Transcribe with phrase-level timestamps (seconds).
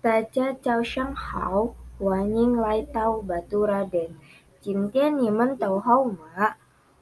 [0.00, 4.10] 大家早上好，欢迎来到 Baturaden。
[4.60, 6.54] 今天你们都好吗？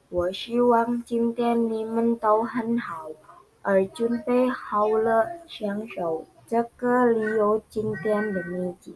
[0.09, 3.05] 我希望今天你们都很好，
[3.61, 8.95] 而准备好了享受这个旅游景点的美景。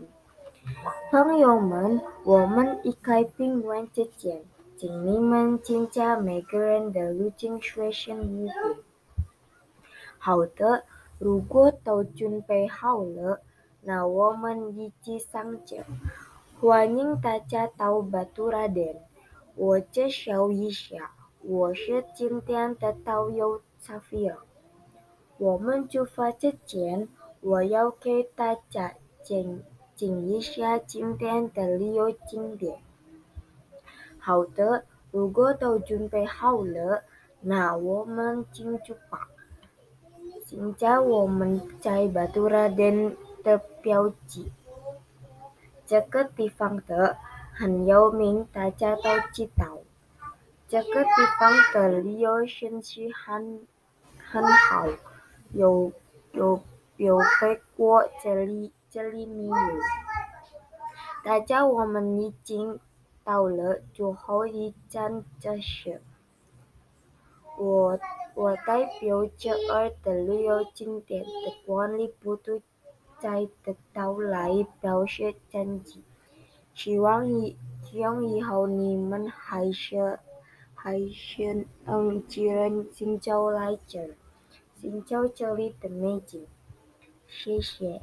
[1.12, 4.42] 朋友们，我们一开宾馆之前，
[4.78, 8.56] 请你们检查每个人的入境随身物品。
[10.18, 10.86] 好的，
[11.20, 13.42] 如果都准备好了，
[13.84, 15.78] 那我们一起上车。
[16.60, 18.98] 欢迎大家到 Baturaden。
[19.56, 24.38] 我介绍一下，我是今天的导游 Safira。
[25.40, 27.08] 我们出发之前，
[27.40, 29.60] 我要给大家讲
[29.96, 32.78] 讲一下今天的旅游景点。
[34.20, 37.04] 好的，如果都准备好了，
[37.40, 39.28] 那我们进出发。
[40.46, 44.52] 现在我们在 Baturaden 的标记，
[45.86, 47.18] 这个地方的
[47.54, 49.78] 很有名，大家都知道。
[50.68, 53.68] 这个地方的旅游信息很
[54.18, 54.88] 很好，
[55.52, 55.92] 有
[56.32, 56.62] 有
[56.96, 59.54] 有飞过这里这里没有。
[61.26, 62.80] 大家我们已经
[63.24, 66.02] 到了最后一站，这是
[67.58, 68.00] 我
[68.34, 72.62] 我代表这儿的旅游景点的管理部队
[74.52, 76.04] 来表示感激。
[76.74, 80.20] 希望以希望以后你们还是
[80.74, 84.16] 还是能既然寻找来这儿，
[84.80, 86.46] 寻找这里的美景。
[87.28, 88.02] 谢谢。